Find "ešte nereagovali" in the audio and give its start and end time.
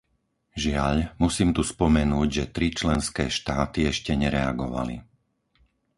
3.93-4.95